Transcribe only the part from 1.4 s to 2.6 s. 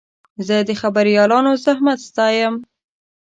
زحمت ستایم.